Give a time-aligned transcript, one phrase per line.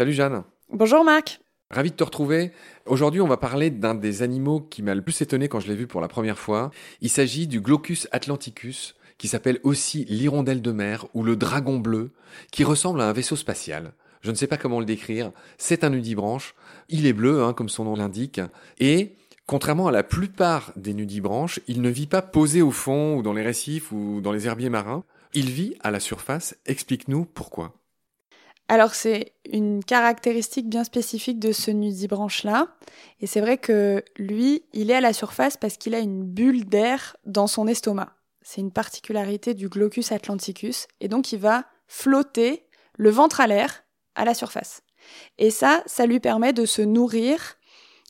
[0.00, 0.44] Salut Jeanne.
[0.72, 1.40] Bonjour Marc.
[1.70, 2.52] Ravi de te retrouver.
[2.86, 5.74] Aujourd'hui, on va parler d'un des animaux qui m'a le plus étonné quand je l'ai
[5.74, 6.70] vu pour la première fois.
[7.02, 12.12] Il s'agit du Glaucus atlanticus, qui s'appelle aussi l'hirondelle de mer ou le dragon bleu,
[12.50, 13.92] qui ressemble à un vaisseau spatial.
[14.22, 15.32] Je ne sais pas comment le décrire.
[15.58, 16.54] C'est un nudibranche.
[16.88, 18.40] Il est bleu, hein, comme son nom l'indique.
[18.78, 19.16] Et
[19.50, 23.32] Contrairement à la plupart des nudibranches, il ne vit pas posé au fond ou dans
[23.32, 25.02] les récifs ou dans les herbiers marins.
[25.34, 26.54] Il vit à la surface.
[26.66, 27.74] Explique-nous pourquoi.
[28.68, 32.68] Alors c'est une caractéristique bien spécifique de ce nudibranche-là.
[33.18, 36.66] Et c'est vrai que lui, il est à la surface parce qu'il a une bulle
[36.66, 38.14] d'air dans son estomac.
[38.42, 40.86] C'est une particularité du Glaucus atlanticus.
[41.00, 42.62] Et donc il va flotter
[42.96, 43.82] le ventre à l'air
[44.14, 44.84] à la surface.
[45.38, 47.56] Et ça, ça lui permet de se nourrir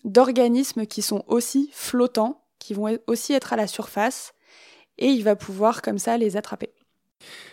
[0.05, 4.33] d'organismes qui sont aussi flottants, qui vont aussi être à la surface.
[4.99, 6.71] Et il va pouvoir comme ça les attraper.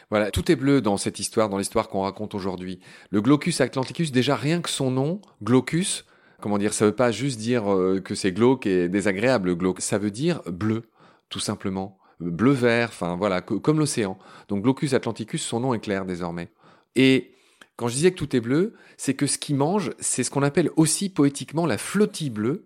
[0.09, 2.79] Voilà, tout est bleu dans cette histoire, dans l'histoire qu'on raconte aujourd'hui.
[3.09, 6.05] Le Glaucus atlanticus, déjà rien que son nom, Glaucus,
[6.41, 9.97] comment dire, ça veut pas juste dire euh, que c'est glauque et désagréable, glauque, ça
[9.97, 10.89] veut dire bleu,
[11.29, 11.97] tout simplement.
[12.19, 14.17] Bleu-vert, enfin voilà, comme l'océan.
[14.47, 16.49] Donc Glaucus atlanticus, son nom est clair désormais.
[16.95, 17.35] Et
[17.77, 20.43] quand je disais que tout est bleu, c'est que ce qu'il mange, c'est ce qu'on
[20.43, 22.65] appelle aussi poétiquement la flottille bleue,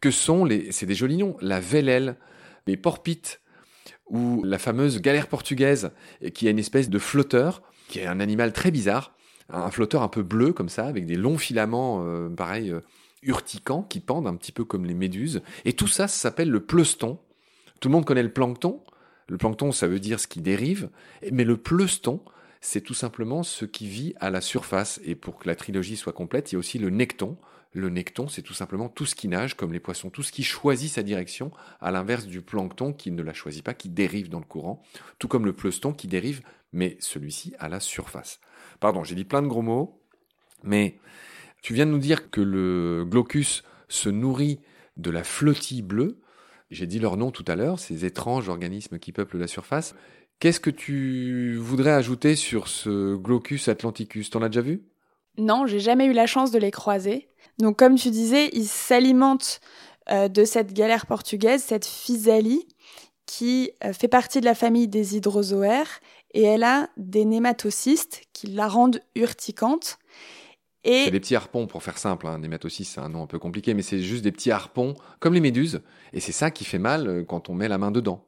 [0.00, 2.16] que sont les, c'est des jolis noms, la vélelle,
[2.66, 3.40] les porpites,
[4.08, 5.90] ou la fameuse galère portugaise,
[6.34, 9.14] qui est une espèce de flotteur, qui est un animal très bizarre,
[9.50, 12.80] un flotteur un peu bleu comme ça, avec des longs filaments, euh, pareil, euh,
[13.22, 15.42] urticants, qui pendent un petit peu comme les méduses.
[15.64, 17.18] Et tout ça s'appelle le pleuston.
[17.80, 18.82] Tout le monde connaît le plancton.
[19.28, 20.90] Le plancton, ça veut dire ce qui dérive,
[21.30, 22.20] mais le pleuston,
[22.62, 25.00] c'est tout simplement ce qui vit à la surface.
[25.04, 27.36] Et pour que la trilogie soit complète, il y a aussi le necton,
[27.72, 30.44] le necton, c'est tout simplement tout ce qui nage, comme les poissons, tout ce qui
[30.44, 34.38] choisit sa direction, à l'inverse du plancton qui ne la choisit pas, qui dérive dans
[34.38, 34.80] le courant,
[35.18, 38.40] tout comme le pleuston qui dérive, mais celui-ci à la surface.
[38.78, 40.00] Pardon, j'ai dit plein de gros mots,
[40.62, 40.98] mais
[41.62, 44.60] tu viens de nous dire que le glaucus se nourrit
[44.96, 46.20] de la flottille bleue.
[46.70, 49.94] J'ai dit leur nom tout à l'heure, ces étranges organismes qui peuplent la surface.
[50.42, 54.28] Qu'est-ce que tu voudrais ajouter sur ce glaucus atlanticus?
[54.28, 54.82] T'en as déjà vu?
[55.38, 57.28] Non, j'ai jamais eu la chance de les croiser.
[57.58, 59.60] Donc comme tu disais, il s'alimente
[60.10, 62.66] euh, de cette galère portugaise, cette physalie,
[63.24, 66.00] qui euh, fait partie de la famille des hydrozoaires,
[66.34, 69.98] et elle a des nématocystes qui la rendent urticante.
[70.82, 71.04] Et...
[71.04, 72.26] C'est des petits harpons, pour faire simple.
[72.26, 72.40] Hein.
[72.40, 75.40] Nématocyste, c'est un nom un peu compliqué, mais c'est juste des petits harpons, comme les
[75.40, 75.82] méduses.
[76.12, 78.26] Et c'est ça qui fait mal euh, quand on met la main dedans.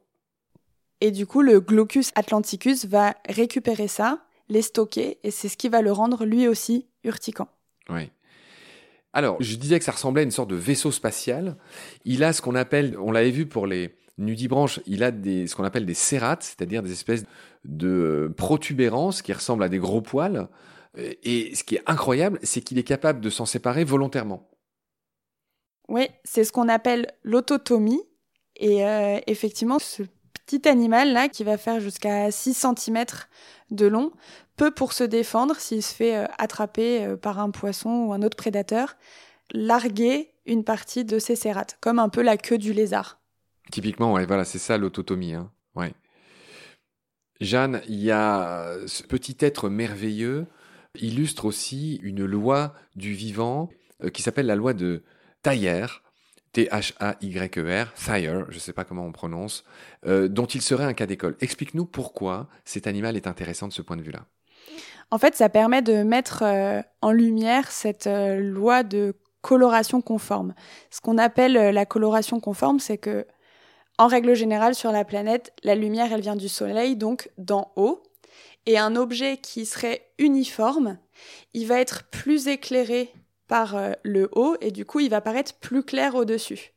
[1.05, 5.69] Et du coup, le Glaucus atlanticus va récupérer ça, les stocker, et c'est ce qui
[5.69, 7.47] va le rendre lui aussi urticant.
[7.89, 8.09] Oui.
[9.13, 11.57] Alors, je disais que ça ressemblait à une sorte de vaisseau spatial.
[12.05, 15.55] Il a ce qu'on appelle, on l'avait vu pour les nudibranches, il a des, ce
[15.55, 17.25] qu'on appelle des cérates, c'est-à-dire des espèces
[17.65, 20.47] de protubérances qui ressemblent à des gros poils.
[20.97, 24.49] Et ce qui est incroyable, c'est qu'il est capable de s'en séparer volontairement.
[25.87, 28.01] Oui, c'est ce qu'on appelle l'autotomie.
[28.57, 30.03] Et euh, effectivement, ce
[30.45, 33.05] petit animal-là, qui va faire jusqu'à 6 cm
[33.71, 34.11] de long,
[34.57, 38.21] peut, pour se défendre, s'il se fait euh, attraper euh, par un poisson ou un
[38.21, 38.95] autre prédateur,
[39.51, 43.19] larguer une partie de ses cérates, comme un peu la queue du lézard.
[43.71, 45.33] Typiquement, ouais, voilà, c'est ça l'autotomie.
[45.33, 45.51] Hein.
[47.41, 50.47] Jeanne, il y a ce petit être merveilleux
[51.01, 53.69] illustre aussi une loi du vivant
[54.03, 55.03] euh, qui s'appelle la loi de
[55.41, 55.85] Thayer,
[56.55, 59.65] T-H-A-Y-E-R, Thayer, je ne sais pas comment on prononce,
[60.05, 61.35] dont il serait un cas d'école.
[61.41, 64.25] Explique-nous pourquoi cet animal est intéressant de ce point de vue-là.
[65.11, 70.55] En fait, ça permet de mettre euh, en lumière cette euh, loi de coloration conforme.
[70.89, 73.27] Ce qu'on appelle euh, la coloration conforme, c'est que,
[73.97, 78.01] en règle générale, sur la planète, la lumière, elle vient du soleil, donc d'en haut.
[78.65, 80.97] Et un objet qui serait uniforme,
[81.53, 83.13] il va être plus éclairé
[83.47, 86.73] par le haut et du coup, il va paraître plus clair au-dessus.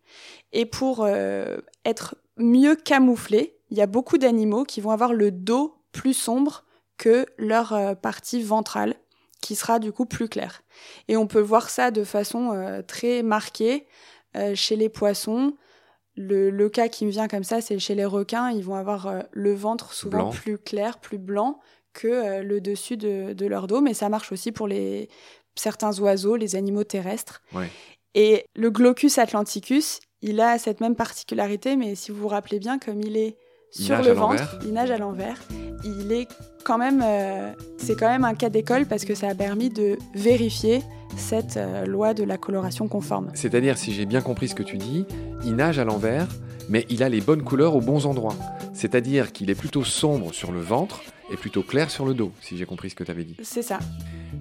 [0.53, 1.07] Et pour
[1.85, 6.65] être mieux camouflé, il y a beaucoup d'animaux qui vont avoir le dos plus sombre
[6.97, 8.95] que leur euh, partie ventrale,
[9.41, 10.63] qui sera du coup plus claire.
[11.07, 13.87] Et on peut voir ça de façon euh, très marquée
[14.37, 15.55] euh, chez les poissons.
[16.17, 19.55] Le, cas qui me vient comme ça, c'est chez les requins, ils vont avoir le
[19.55, 21.61] ventre souvent plus clair, plus blanc
[21.93, 25.09] que le dessus de, leur dos, mais ça marche aussi pour les,
[25.55, 27.43] certains oiseaux, les animaux terrestres.
[28.15, 32.79] Et le Glaucus atlanticus, il a cette même particularité, mais si vous vous rappelez bien,
[32.79, 33.37] comme il est
[33.71, 35.39] sur le ventre, il nage à l'envers.
[35.85, 36.27] Il est
[36.65, 39.99] quand même, euh, c'est quand même un cas d'école parce que ça a permis de
[40.15, 40.83] vérifier
[41.17, 43.31] cette euh, loi de la coloration conforme.
[43.35, 45.05] C'est-à-dire, si j'ai bien compris ce que tu dis,
[45.45, 46.27] il nage à l'envers,
[46.69, 48.37] mais il a les bonnes couleurs aux bons endroits.
[48.73, 52.57] C'est-à-dire qu'il est plutôt sombre sur le ventre et plutôt clair sur le dos, si
[52.57, 53.37] j'ai compris ce que tu avais dit.
[53.43, 53.79] C'est ça.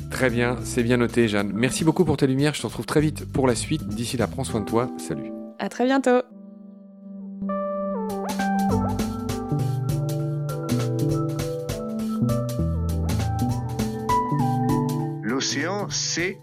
[0.10, 1.52] Très bien, c'est bien noté, Jeanne.
[1.54, 2.54] Merci beaucoup pour tes lumières.
[2.54, 3.88] Je te retrouve très vite pour la suite.
[3.88, 4.90] D'ici là, prends soin de toi.
[4.98, 5.32] Salut.
[5.60, 6.22] À très bientôt.
[15.24, 16.40] L'océan, c'est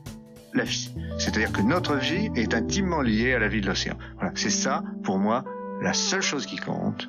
[0.52, 0.94] la vie.
[1.18, 3.96] C'est-à-dire que notre vie est intimement liée à la vie de l'océan.
[4.16, 5.44] Voilà, c'est ça, pour moi,
[5.82, 7.08] la seule chose qui compte.